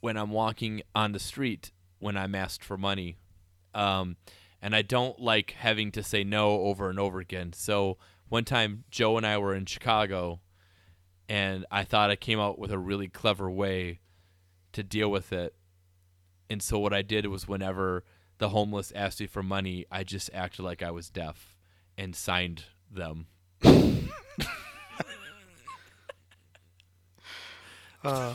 when 0.00 0.16
I'm 0.18 0.30
walking 0.30 0.82
on 0.94 1.12
the 1.12 1.18
street 1.18 1.72
when 1.98 2.16
I'm 2.18 2.34
asked 2.34 2.62
for 2.62 2.76
money, 2.76 3.16
um, 3.74 4.16
and 4.60 4.76
I 4.76 4.82
don't 4.82 5.18
like 5.18 5.52
having 5.52 5.90
to 5.92 6.02
say 6.02 6.22
no 6.22 6.60
over 6.62 6.90
and 6.90 6.98
over 6.98 7.18
again. 7.18 7.54
So 7.54 7.96
one 8.28 8.44
time, 8.44 8.84
Joe 8.90 9.16
and 9.16 9.26
I 9.26 9.38
were 9.38 9.54
in 9.54 9.64
Chicago, 9.64 10.40
and 11.30 11.64
I 11.70 11.84
thought 11.84 12.10
I 12.10 12.16
came 12.16 12.38
out 12.38 12.58
with 12.58 12.70
a 12.72 12.78
really 12.78 13.08
clever 13.08 13.50
way 13.50 14.00
to 14.72 14.82
deal 14.82 15.10
with 15.10 15.32
it. 15.32 15.54
And 16.50 16.62
so 16.62 16.78
what 16.78 16.92
I 16.92 17.00
did 17.00 17.24
was 17.26 17.48
whenever 17.48 18.04
the 18.44 18.50
homeless 18.50 18.92
asked 18.94 19.20
me 19.20 19.26
for 19.26 19.42
money, 19.42 19.86
I 19.90 20.04
just 20.04 20.28
acted 20.34 20.66
like 20.66 20.82
I 20.82 20.90
was 20.90 21.08
deaf 21.08 21.56
and 21.96 22.14
signed 22.14 22.64
them. 22.92 23.26
Uh, 28.04 28.34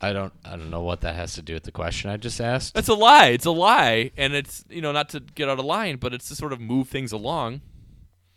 I 0.00 0.12
don't. 0.12 0.32
I 0.44 0.56
don't 0.56 0.68
know 0.70 0.82
what 0.82 1.02
that 1.02 1.14
has 1.14 1.34
to 1.34 1.42
do 1.42 1.54
with 1.54 1.62
the 1.62 1.70
question 1.70 2.10
I 2.10 2.16
just 2.16 2.40
asked. 2.40 2.76
It's 2.76 2.88
a 2.88 2.94
lie. 2.94 3.28
It's 3.28 3.46
a 3.46 3.52
lie, 3.52 4.10
and 4.16 4.34
it's 4.34 4.64
you 4.68 4.80
know 4.80 4.90
not 4.90 5.10
to 5.10 5.20
get 5.20 5.48
out 5.48 5.60
of 5.60 5.64
line, 5.64 5.98
but 5.98 6.12
it's 6.12 6.26
to 6.30 6.34
sort 6.34 6.52
of 6.52 6.60
move 6.60 6.88
things 6.88 7.12
along. 7.12 7.60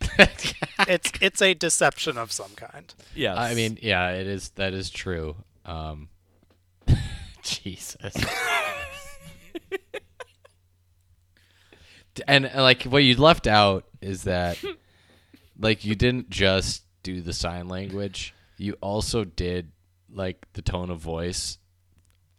it's 0.00 1.12
it's 1.20 1.42
a 1.42 1.54
deception 1.54 2.16
of 2.16 2.30
some 2.30 2.52
kind. 2.54 2.94
Yes. 3.16 3.36
I 3.36 3.54
mean, 3.54 3.80
yeah, 3.82 4.10
it 4.10 4.28
is. 4.28 4.50
That 4.50 4.74
is 4.74 4.90
true. 4.90 5.34
Um, 5.64 6.08
Jesus. 7.42 8.14
and 12.26 12.46
uh, 12.52 12.62
like 12.62 12.82
what 12.84 13.04
you 13.04 13.16
left 13.16 13.46
out 13.46 13.84
is 14.00 14.24
that 14.24 14.58
like 15.58 15.84
you 15.84 15.94
didn't 15.94 16.30
just 16.30 16.82
do 17.02 17.20
the 17.20 17.32
sign 17.32 17.68
language 17.68 18.34
you 18.56 18.76
also 18.80 19.24
did 19.24 19.70
like 20.12 20.46
the 20.54 20.62
tone 20.62 20.90
of 20.90 20.98
voice 20.98 21.58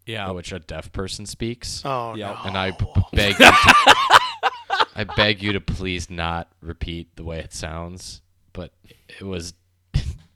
yeah. 0.05 0.29
which 0.31 0.51
a 0.51 0.59
deaf 0.59 0.91
person 0.91 1.25
speaks 1.25 1.81
Oh 1.85 2.15
Yeah. 2.15 2.31
no. 2.31 2.37
and 2.49 2.57
i 2.57 2.71
b- 2.71 2.85
beg 3.13 3.39
you 3.39 3.45
to, 3.45 3.53
i 4.95 5.05
beg 5.15 5.41
you 5.41 5.53
to 5.53 5.61
please 5.61 6.09
not 6.09 6.51
repeat 6.61 7.15
the 7.15 7.23
way 7.23 7.39
it 7.39 7.53
sounds 7.53 8.21
but 8.53 8.73
it 9.07 9.23
was 9.23 9.53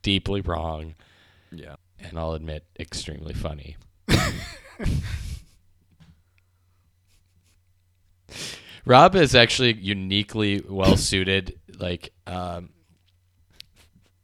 deeply 0.02 0.42
wrong 0.42 0.96
Yeah. 1.52 1.76
and 2.00 2.18
i'll 2.18 2.34
admit 2.34 2.66
extremely 2.80 3.34
funny 3.34 3.76
Rob 8.86 9.16
is 9.16 9.36
actually 9.36 9.74
uniquely 9.74 10.62
well 10.68 10.98
suited. 10.98 11.60
Like, 11.80 12.14
um, 12.28 12.70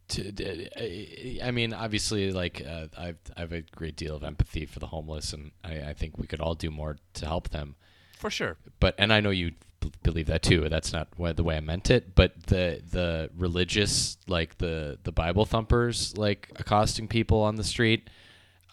to, 0.09 1.43
I 1.43 1.51
mean, 1.51 1.73
obviously, 1.73 2.31
like 2.31 2.65
uh, 2.67 2.87
I've 2.97 3.17
I 3.37 3.41
have 3.41 3.53
a 3.53 3.61
great 3.61 3.95
deal 3.95 4.15
of 4.15 4.23
empathy 4.23 4.65
for 4.65 4.79
the 4.79 4.87
homeless, 4.87 5.33
and 5.33 5.51
I, 5.63 5.89
I 5.89 5.93
think 5.93 6.17
we 6.17 6.27
could 6.27 6.41
all 6.41 6.55
do 6.55 6.71
more 6.71 6.97
to 7.15 7.25
help 7.25 7.49
them. 7.49 7.75
For 8.17 8.29
sure. 8.29 8.57
But 8.79 8.95
and 8.97 9.13
I 9.13 9.21
know 9.21 9.29
you 9.29 9.51
b- 9.79 9.91
believe 10.03 10.27
that 10.27 10.41
too. 10.43 10.67
That's 10.67 10.91
not 10.91 11.07
wha- 11.17 11.33
the 11.33 11.43
way 11.43 11.57
I 11.57 11.59
meant 11.61 11.89
it. 11.89 12.15
But 12.15 12.47
the 12.47 12.81
the 12.89 13.29
religious, 13.37 14.17
like 14.27 14.57
the 14.57 14.97
the 15.03 15.11
Bible 15.11 15.45
thumpers, 15.45 16.17
like 16.17 16.51
accosting 16.57 17.07
people 17.07 17.41
on 17.43 17.55
the 17.55 17.63
street. 17.63 18.09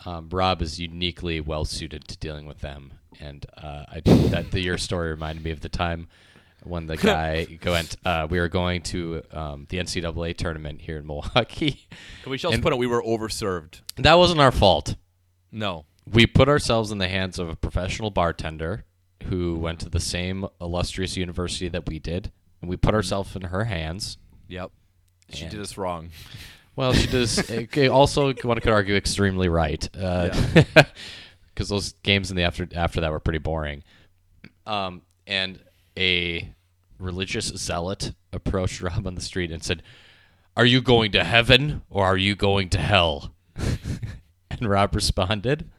Um, 0.04 0.28
Rob 0.30 0.62
is 0.62 0.78
uniquely 0.78 1.40
well 1.40 1.64
suited 1.64 2.06
to 2.08 2.18
dealing 2.18 2.46
with 2.46 2.60
them, 2.60 2.92
and 3.20 3.46
uh, 3.56 3.84
I 3.90 4.00
do 4.00 4.28
that. 4.28 4.50
The, 4.50 4.60
your 4.60 4.78
story 4.78 5.10
reminded 5.10 5.44
me 5.44 5.50
of 5.50 5.60
the 5.60 5.68
time 5.68 6.08
when 6.62 6.86
the 6.86 6.96
guy 6.98 7.58
went. 7.64 7.96
Uh, 8.04 8.26
we 8.28 8.38
were 8.38 8.48
going 8.48 8.82
to 8.82 9.22
um, 9.32 9.66
the 9.70 9.78
NCAA 9.78 10.36
tournament 10.36 10.82
here 10.82 10.98
in 10.98 11.06
Milwaukee. 11.06 11.86
Can 12.22 12.30
we 12.30 12.38
should 12.38 12.48
also 12.48 12.60
put 12.60 12.72
it 12.72 12.78
we 12.78 12.86
were 12.86 13.02
overserved. 13.02 13.80
that 13.96 14.14
wasn't 14.14 14.40
our 14.40 14.52
fault. 14.52 14.96
No. 15.50 15.86
We 16.12 16.26
put 16.26 16.48
ourselves 16.48 16.92
in 16.92 16.98
the 16.98 17.08
hands 17.08 17.38
of 17.38 17.48
a 17.48 17.56
professional 17.56 18.10
bartender 18.10 18.84
who 19.24 19.56
went 19.56 19.80
to 19.80 19.88
the 19.88 20.00
same 20.00 20.46
illustrious 20.60 21.16
university 21.16 21.68
that 21.68 21.88
we 21.88 21.98
did, 21.98 22.30
and 22.60 22.70
we 22.70 22.76
put 22.76 22.94
ourselves 22.94 23.34
in 23.34 23.42
her 23.42 23.64
hands. 23.64 24.18
Yep. 24.48 24.70
She 25.30 25.48
did 25.48 25.60
us 25.60 25.76
wrong. 25.76 26.10
Well, 26.76 26.92
she 26.92 27.06
does. 27.06 27.50
okay, 27.50 27.88
also, 27.88 28.32
one 28.34 28.60
could 28.60 28.72
argue 28.72 28.94
extremely 28.94 29.48
right, 29.48 29.88
because 29.92 30.68
those 31.68 31.94
games 32.02 32.30
in 32.30 32.36
the 32.36 32.44
after 32.44 32.68
after 32.74 33.00
that 33.00 33.10
were 33.10 33.20
pretty 33.20 33.38
boring. 33.38 33.82
Um, 34.66 35.02
and 35.26 35.58
a 35.96 36.52
religious 36.98 37.46
zealot 37.46 38.12
approached 38.32 38.80
Rob 38.82 39.06
on 39.06 39.14
the 39.14 39.22
street 39.22 39.50
and 39.50 39.64
said, 39.64 39.82
"Are 40.56 40.66
you 40.66 40.82
going 40.82 41.12
to 41.12 41.24
heaven 41.24 41.82
or 41.88 42.04
are 42.04 42.18
you 42.18 42.36
going 42.36 42.68
to 42.70 42.78
hell?" 42.78 43.34
and 44.50 44.68
Rob 44.68 44.94
responded, 44.94 45.70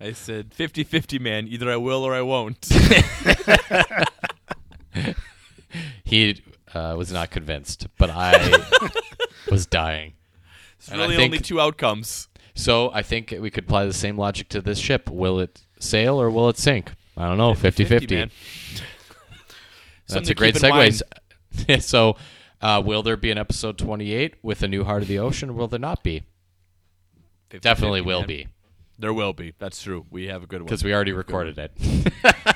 I 0.00 0.12
said 0.12 0.50
50-50, 0.50 1.20
man. 1.20 1.48
Either 1.48 1.68
I 1.68 1.76
will 1.76 2.04
or 2.04 2.14
I 2.14 2.22
won't. 2.22 2.64
he 6.04 6.40
uh, 6.72 6.94
was 6.96 7.10
not 7.10 7.30
convinced, 7.30 7.88
but 7.98 8.08
I 8.08 8.64
was 9.50 9.66
dying. 9.66 10.14
It's 10.78 10.88
And 10.88 10.98
really 11.00 11.16
think- 11.16 11.32
only 11.32 11.38
two 11.42 11.60
outcomes. 11.60 12.28
So 12.54 12.90
I 12.92 13.02
think 13.02 13.32
we 13.40 13.50
could 13.50 13.64
apply 13.64 13.84
the 13.86 13.92
same 13.92 14.16
logic 14.18 14.48
to 14.50 14.60
this 14.60 14.78
ship. 14.78 15.08
Will 15.08 15.38
it 15.38 15.60
sail 15.78 16.20
or 16.20 16.28
will 16.30 16.48
it 16.48 16.58
sink? 16.58 16.92
I 17.16 17.28
don't 17.28 17.38
know. 17.38 17.54
50 17.54 17.84
50. 17.84 18.30
That's 20.08 20.28
a 20.28 20.34
great 20.34 20.54
to 20.54 20.60
keep 20.60 20.70
in 20.70 20.76
mind. 20.76 21.02
segue. 21.54 21.82
so, 21.82 22.16
uh, 22.60 22.82
will 22.84 23.02
there 23.02 23.16
be 23.16 23.30
an 23.30 23.38
episode 23.38 23.78
28 23.78 24.34
with 24.42 24.62
a 24.62 24.68
new 24.68 24.82
Heart 24.84 25.02
of 25.02 25.08
the 25.08 25.18
Ocean? 25.18 25.50
Or 25.50 25.52
will 25.52 25.68
there 25.68 25.78
not 25.78 26.02
be? 26.02 26.22
50-50, 27.50 27.60
Definitely 27.60 28.00
will 28.02 28.20
man. 28.20 28.26
be 28.28 28.48
There 28.98 29.12
will 29.12 29.32
be. 29.32 29.54
That's 29.58 29.80
true. 29.82 30.06
We 30.10 30.26
have 30.26 30.42
a 30.42 30.46
good 30.46 30.60
one. 30.62 30.66
because 30.66 30.82
we 30.82 30.92
already 30.94 31.12
have 31.12 31.20
a 31.20 31.22
good 31.24 31.32
one. 31.32 31.46
recorded 31.46 31.70
it. 31.76 32.12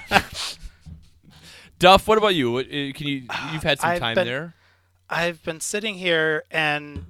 Duff, 1.79 2.07
what 2.09 2.19
about 2.19 2.35
you? 2.35 2.59
Uh, 2.59 2.63
Can 2.65 3.07
you? 3.07 3.23
You've 3.53 3.63
had 3.63 3.81
some 3.81 3.91
I've 3.91 3.99
time 4.01 4.15
been- 4.15 4.27
there. 4.27 4.55
I've 5.12 5.42
been 5.42 5.61
sitting 5.61 5.97
here 5.97 6.45
and 6.50 7.04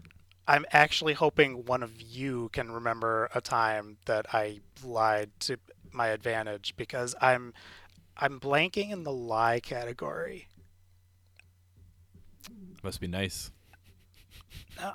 I'm 0.48 0.66
actually 0.72 1.12
hoping 1.12 1.66
one 1.66 1.84
of 1.84 2.02
you 2.02 2.48
can 2.52 2.72
remember 2.72 3.30
a 3.32 3.40
time 3.40 3.98
that 4.06 4.26
I 4.34 4.58
lied 4.82 5.30
to 5.40 5.56
my 5.92 6.08
advantage 6.08 6.74
because 6.76 7.14
I'm 7.20 7.54
I'm 8.16 8.40
blanking 8.40 8.90
in 8.90 9.04
the 9.04 9.12
lie 9.12 9.60
category. 9.60 10.48
Must 12.82 13.00
be 13.00 13.06
nice. 13.06 13.52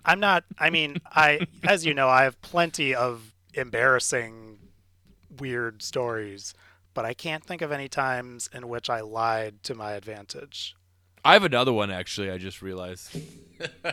I'm 0.03 0.19
not 0.19 0.43
I 0.59 0.69
mean, 0.69 0.97
I 1.05 1.47
as 1.63 1.85
you 1.85 1.93
know, 1.93 2.09
I 2.09 2.23
have 2.23 2.41
plenty 2.41 2.93
of 2.93 3.33
embarrassing 3.53 4.59
weird 5.39 5.81
stories, 5.81 6.53
but 6.93 7.05
I 7.05 7.13
can't 7.13 7.45
think 7.45 7.61
of 7.61 7.71
any 7.71 7.87
times 7.87 8.49
in 8.53 8.67
which 8.67 8.89
I 8.89 8.99
lied 8.99 9.63
to 9.63 9.75
my 9.75 9.93
advantage. 9.93 10.75
I 11.23 11.33
have 11.33 11.43
another 11.43 11.73
one 11.73 11.91
actually. 11.91 12.31
I 12.31 12.37
just 12.37 12.61
realized. 12.61 13.17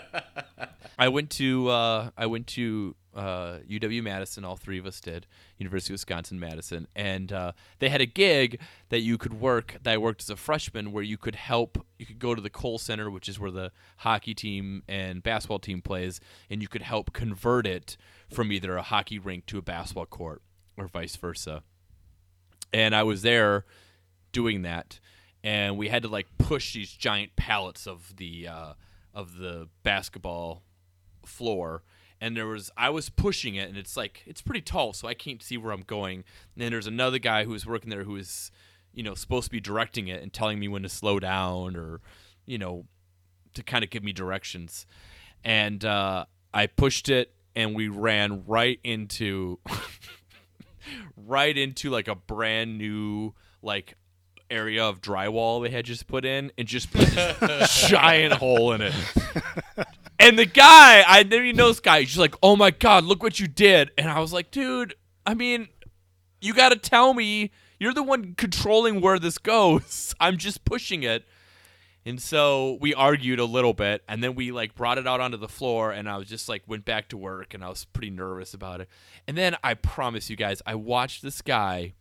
I 0.99 1.09
went 1.09 1.31
to 1.31 1.69
uh, 1.69 2.11
I 2.17 2.27
went 2.27 2.47
to 2.49 2.95
uh, 3.15 3.59
UW 3.69 4.03
Madison. 4.03 4.45
All 4.45 4.57
three 4.57 4.79
of 4.79 4.87
us 4.87 5.01
did. 5.01 5.27
University 5.59 5.93
of 5.93 5.95
Wisconsin 5.95 6.39
Madison, 6.39 6.87
and 6.95 7.33
uh, 7.33 7.53
they 7.79 7.89
had 7.89 8.01
a 8.01 8.07
gig 8.07 8.61
that 8.91 9.01
you 9.01 9.19
could 9.19 9.41
work. 9.41 9.77
That 9.83 9.95
I 9.95 9.99
worked 9.99 10.23
as 10.23 10.31
a 10.31 10.37
freshman, 10.37 10.93
where 10.93 11.03
you 11.03 11.17
could 11.17 11.35
help. 11.35 11.85
You 11.99 12.07
could 12.07 12.19
go 12.19 12.35
to 12.35 12.41
the 12.41 12.51
Kohl 12.51 12.79
Center, 12.79 13.11
which 13.11 13.29
is 13.29 13.39
where 13.39 13.51
the 13.51 13.73
hockey 13.99 14.35
team 14.35 14.83
and 14.89 15.23
basketball 15.23 15.59
team 15.59 15.83
plays, 15.83 16.21
and 16.49 16.63
you 16.63 16.69
could 16.69 16.83
help 16.83 17.13
convert 17.13 17.67
it 17.67 17.97
from 18.29 18.53
either 18.53 18.77
a 18.77 18.83
hockey 18.83 19.19
rink 19.19 19.47
to 19.47 19.59
a 19.59 19.63
basketball 19.63 20.07
court, 20.07 20.43
or 20.77 20.87
vice 20.87 21.17
versa. 21.17 21.63
And 22.73 22.95
I 22.95 23.05
was 23.05 23.23
there 23.23 23.65
doing 24.33 24.63
that, 24.63 24.99
and 25.45 25.77
we 25.77 25.89
had 25.89 26.03
to 26.03 26.09
like 26.09 26.27
push 26.39 26.73
these 26.73 26.91
giant 26.91 27.37
pallets 27.37 27.87
of 27.87 28.17
the 28.17 28.49
uh, 28.49 28.73
of 29.13 29.37
the 29.37 29.69
basketball 29.83 30.63
floor. 31.25 31.85
And 32.21 32.35
there 32.35 32.47
was 32.47 32.71
I 32.77 32.89
was 32.89 33.11
pushing 33.11 33.55
it 33.55 33.69
and 33.69 33.77
it's 33.77 33.97
like 33.97 34.23
it's 34.27 34.41
pretty 34.41 34.63
tall 34.63 34.95
so 34.95 35.07
I 35.07 35.13
can't 35.13 35.43
see 35.43 35.59
where 35.59 35.73
I'm 35.73 35.83
going. 35.83 36.25
And 36.55 36.65
then 36.65 36.73
there's 36.73 36.87
another 36.87 37.19
guy 37.19 37.45
who 37.45 37.51
was 37.51 37.67
working 37.67 37.91
there 37.91 38.05
who 38.05 38.15
was 38.15 38.51
you 38.95 39.03
know 39.03 39.15
supposed 39.15 39.45
to 39.45 39.51
be 39.51 39.61
directing 39.61 40.09
it 40.09 40.23
and 40.23 40.33
telling 40.33 40.59
me 40.59 40.67
when 40.67 40.83
to 40.83 40.89
slow 40.89 41.21
down 41.21 41.77
or 41.77 42.01
you 42.47 42.57
know 42.57 42.87
to 43.53 43.63
kind 43.63 43.85
of 43.85 43.91
give 43.91 44.03
me 44.03 44.15
directions. 44.15 44.87
And 45.45 45.85
uh, 45.85 46.25
I 46.55 46.69
pushed 46.69 47.11
it 47.11 47.35
and 47.55 47.77
we 47.77 47.89
ran 47.89 48.45
right 48.47 48.81
into 48.83 49.59
right 51.19 51.57
into 51.57 51.91
like 51.91 52.09
a 52.09 52.15
brand 52.15 52.79
new 52.79 53.35
like 53.61 53.95
area 54.51 54.85
of 54.85 55.01
drywall 55.01 55.63
they 55.63 55.71
had 55.71 55.85
just 55.85 56.07
put 56.07 56.25
in 56.25 56.53
and 56.57 56.69
just 56.69 56.93
put 56.93 57.09
this 57.09 57.87
giant 57.89 58.35
hole 58.35 58.73
in 58.73 58.83
it. 58.83 58.95
And 60.19 60.39
the 60.39 60.47
guy, 60.47 61.05
I 61.07 61.23
didn't 61.23 61.47
even 61.47 61.57
know 61.57 61.69
this 61.69 61.81
guy. 61.81 62.01
He's 62.01 62.09
just 62.09 62.19
like, 62.19 62.35
"Oh 62.43 62.57
my 62.57 62.71
god, 62.71 63.05
look 63.05 63.23
what 63.23 63.41
you 63.41 63.47
did!" 63.47 63.91
And 63.99 64.09
I 64.09 64.21
was 64.21 64.33
like, 64.33 64.51
"Dude, 64.51 64.95
I 65.27 65.35
mean, 65.35 65.69
you 66.41 66.55
got 66.55 66.71
to 66.71 66.77
tell 66.77 67.15
me. 67.15 67.51
You're 67.81 67.93
the 67.93 68.03
one 68.03 68.35
controlling 68.35 69.01
where 69.01 69.19
this 69.19 69.39
goes. 69.39 70.15
I'm 70.21 70.39
just 70.39 70.65
pushing 70.65 71.03
it." 71.03 71.25
And 72.07 72.21
so 72.21 72.77
we 72.81 72.93
argued 72.93 73.39
a 73.39 73.45
little 73.45 73.73
bit, 73.73 74.03
and 74.09 74.23
then 74.23 74.35
we 74.35 74.53
like 74.53 74.75
brought 74.75 74.99
it 74.99 75.07
out 75.07 75.21
onto 75.21 75.39
the 75.39 75.49
floor, 75.49 75.91
and 75.91 76.09
I 76.09 76.19
was 76.19 76.29
just 76.29 76.49
like 76.49 76.63
went 76.67 76.85
back 76.85 77.09
to 77.09 77.17
work, 77.17 77.55
and 77.55 77.65
I 77.65 77.69
was 77.69 77.85
pretty 77.87 78.11
nervous 78.11 78.55
about 78.55 78.81
it. 78.81 78.89
And 79.27 79.37
then 79.37 79.57
I 79.65 79.75
promise 79.75 80.29
you 80.31 80.37
guys, 80.37 80.63
I 80.67 80.75
watched 80.75 81.23
this 81.23 81.43
guy 81.43 81.95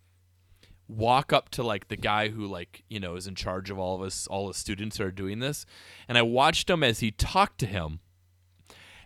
walk 0.87 1.31
up 1.33 1.49
to 1.49 1.63
like 1.63 1.87
the 1.87 1.95
guy 1.95 2.29
who 2.29 2.45
like 2.45 2.83
you 2.89 2.99
know 2.99 3.15
is 3.15 3.25
in 3.27 3.35
charge 3.35 3.69
of 3.69 3.79
all 3.79 3.95
of 3.95 4.01
us 4.01 4.27
all 4.27 4.47
the 4.47 4.53
students 4.53 4.97
who 4.97 5.03
are 5.05 5.11
doing 5.11 5.39
this 5.39 5.65
and 6.07 6.17
i 6.17 6.21
watched 6.21 6.69
him 6.69 6.83
as 6.83 6.99
he 6.99 7.09
talked 7.09 7.57
to 7.57 7.65
him 7.65 7.99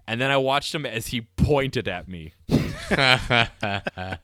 and 0.07 0.19
then 0.19 0.31
i 0.31 0.38
watched 0.38 0.74
him 0.74 0.86
as 0.86 1.07
he 1.07 1.22
pointed 1.22 1.88
at 1.88 2.07
me. 2.07 2.34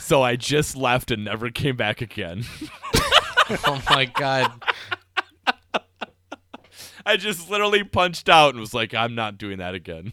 So 0.00 0.22
i 0.22 0.36
just 0.36 0.74
left 0.74 1.10
and 1.10 1.26
never 1.26 1.50
came 1.50 1.76
back 1.76 2.00
again. 2.00 2.44
Oh 3.66 3.82
my 3.88 4.04
god. 4.04 4.62
i 7.06 7.16
just 7.16 7.48
literally 7.48 7.82
punched 7.82 8.28
out 8.28 8.50
and 8.50 8.60
was 8.60 8.74
like 8.74 8.92
i'm 8.92 9.14
not 9.14 9.38
doing 9.38 9.56
that 9.56 9.74
again 9.74 10.12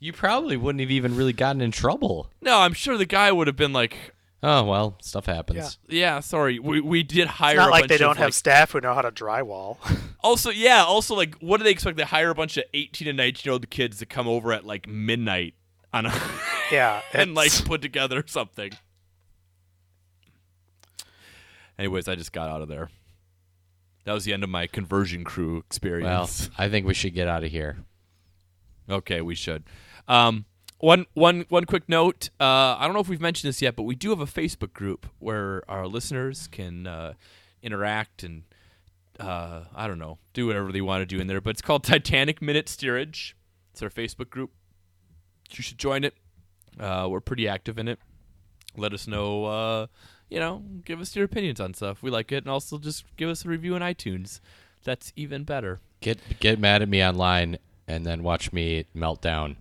You 0.00 0.12
probably 0.12 0.56
wouldn't 0.56 0.80
have 0.80 0.90
even 0.90 1.16
really 1.16 1.32
gotten 1.32 1.60
in 1.60 1.70
trouble. 1.70 2.30
no 2.40 2.58
i'm 2.60 2.72
sure 2.74 2.96
the 2.96 3.06
guy 3.06 3.32
would 3.32 3.46
have 3.46 3.56
been 3.56 3.72
like 3.72 4.14
Oh 4.40 4.62
well, 4.62 4.96
stuff 5.02 5.26
happens. 5.26 5.78
yeah 5.88 6.20
sorry 6.20 6.60
we, 6.60 6.80
we 6.80 7.02
did 7.02 7.26
hire 7.26 7.54
It's 7.54 7.58
not 7.58 7.68
a 7.68 7.70
like 7.72 7.82
bunch 7.82 7.88
they 7.88 7.94
of, 7.96 7.98
don't 8.00 8.08
like, 8.10 8.18
have 8.18 8.34
staff 8.34 8.70
who 8.70 8.80
know 8.80 8.94
how 8.94 9.02
to 9.02 9.10
drywall. 9.12 9.78
Also, 10.20 10.50
yeah. 10.50 10.82
Also, 10.82 11.14
like, 11.14 11.36
what 11.36 11.58
do 11.58 11.64
they 11.64 11.70
expect? 11.70 11.96
They 11.96 12.02
hire 12.02 12.30
a 12.30 12.34
bunch 12.34 12.56
of 12.56 12.64
eighteen 12.74 13.06
and 13.06 13.16
nineteen 13.16 13.42
year 13.48 13.52
old 13.52 13.70
kids 13.70 13.98
to 13.98 14.04
come 14.06 14.26
over 14.26 14.52
at 14.52 14.64
like 14.66 14.88
midnight 14.88 15.54
on 15.92 16.06
a 16.06 16.12
yeah, 16.72 17.02
and 17.12 17.36
like 17.36 17.46
it's- 17.46 17.60
put 17.60 17.80
together 17.82 18.24
something. 18.26 18.72
Anyways, 21.78 22.08
I 22.08 22.14
just 22.16 22.32
got 22.32 22.48
out 22.48 22.62
of 22.62 22.68
there. 22.68 22.90
That 24.04 24.12
was 24.12 24.24
the 24.24 24.32
end 24.32 24.42
of 24.42 24.50
my 24.50 24.66
conversion 24.66 25.22
crew 25.22 25.52
Well, 25.52 25.60
experience. 25.60 26.50
I 26.58 26.68
think 26.68 26.86
we 26.86 26.94
should 26.94 27.14
get 27.14 27.28
out 27.28 27.44
of 27.44 27.50
here. 27.52 27.78
okay, 28.90 29.20
we 29.20 29.34
should. 29.34 29.64
Um, 30.08 30.46
one, 30.78 31.06
one, 31.14 31.44
one 31.48 31.64
quick 31.64 31.88
note. 31.88 32.30
Uh, 32.40 32.76
I 32.78 32.82
don't 32.84 32.94
know 32.94 33.00
if 33.00 33.08
we've 33.08 33.20
mentioned 33.20 33.48
this 33.48 33.60
yet, 33.62 33.76
but 33.76 33.82
we 33.82 33.94
do 33.94 34.10
have 34.10 34.20
a 34.20 34.26
Facebook 34.26 34.72
group 34.72 35.06
where 35.18 35.62
our 35.68 35.86
listeners 35.86 36.48
can 36.50 36.86
uh, 36.86 37.14
interact 37.62 38.22
and 38.22 38.44
uh, 39.20 39.64
I 39.74 39.88
don't 39.88 39.98
know, 39.98 40.18
do 40.32 40.46
whatever 40.46 40.70
they 40.70 40.80
want 40.80 41.02
to 41.02 41.06
do 41.06 41.20
in 41.20 41.26
there. 41.26 41.40
But 41.40 41.50
it's 41.50 41.62
called 41.62 41.84
Titanic 41.84 42.40
Minute 42.40 42.68
Steerage. 42.68 43.36
It's 43.72 43.82
our 43.82 43.90
Facebook 43.90 44.30
group. 44.30 44.50
You 45.50 45.62
should 45.62 45.78
join 45.78 46.04
it. 46.04 46.14
Uh, 46.78 47.08
we're 47.10 47.20
pretty 47.20 47.48
active 47.48 47.78
in 47.78 47.88
it. 47.88 47.98
Let 48.76 48.92
us 48.92 49.06
know. 49.06 49.44
Uh, 49.46 49.86
you 50.28 50.38
know, 50.38 50.62
give 50.84 51.00
us 51.00 51.16
your 51.16 51.24
opinions 51.24 51.58
on 51.60 51.74
stuff. 51.74 52.02
We 52.02 52.10
like 52.10 52.30
it, 52.32 52.44
and 52.44 52.48
also 52.48 52.78
just 52.78 53.04
give 53.16 53.28
us 53.28 53.44
a 53.44 53.48
review 53.48 53.74
on 53.74 53.80
iTunes. 53.80 54.40
That's 54.84 55.12
even 55.16 55.44
better. 55.44 55.80
Get 56.00 56.20
get 56.38 56.60
mad 56.60 56.82
at 56.82 56.88
me 56.88 57.04
online 57.04 57.58
and 57.88 58.06
then 58.06 58.22
watch 58.22 58.52
me 58.52 58.84
melt 58.94 59.20
down. 59.20 59.56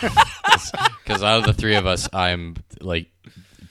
Because 1.04 1.22
out 1.22 1.38
of 1.38 1.44
the 1.46 1.52
three 1.54 1.74
of 1.76 1.86
us, 1.86 2.08
I'm 2.12 2.56
like 2.80 3.08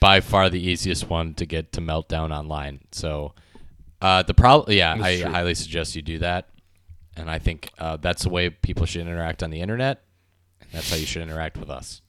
by 0.00 0.20
far 0.20 0.48
the 0.50 0.60
easiest 0.60 1.08
one 1.08 1.34
to 1.34 1.46
get 1.46 1.72
to 1.72 1.80
melt 1.80 2.08
down 2.08 2.32
online. 2.32 2.80
So 2.92 3.34
uh, 4.02 4.22
the 4.24 4.34
problem, 4.34 4.76
yeah, 4.76 4.96
That's 4.96 5.06
I 5.06 5.20
true. 5.22 5.30
highly 5.30 5.54
suggest 5.54 5.94
you 5.94 6.02
do 6.02 6.18
that. 6.18 6.48
And 7.16 7.30
I 7.30 7.38
think 7.38 7.70
uh, 7.78 7.96
that's 7.96 8.22
the 8.24 8.28
way 8.28 8.50
people 8.50 8.86
should 8.86 9.02
interact 9.02 9.42
on 9.42 9.50
the 9.50 9.60
internet. 9.60 10.02
And 10.60 10.70
that's 10.72 10.90
how 10.90 10.96
you 10.96 11.06
should 11.06 11.22
interact 11.22 11.56
with 11.58 11.70
us. 11.70 12.00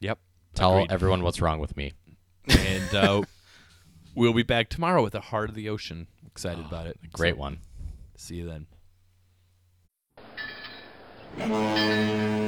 Yep. 0.00 0.18
Tell 0.54 0.74
Agreed. 0.76 0.92
everyone 0.92 1.22
what's 1.22 1.40
wrong 1.40 1.58
with 1.60 1.76
me. 1.76 1.92
and 2.48 2.94
uh, 2.94 3.22
we'll 4.14 4.32
be 4.32 4.42
back 4.44 4.68
tomorrow 4.68 5.02
with 5.02 5.12
the 5.14 5.20
heart 5.20 5.48
of 5.48 5.54
the 5.54 5.68
ocean. 5.68 6.06
Excited 6.26 6.64
about 6.64 6.86
it. 6.86 6.98
Great 7.12 7.34
So, 7.34 7.40
one. 7.40 7.58
See 8.16 8.36
you 8.36 8.46
then. 11.38 12.45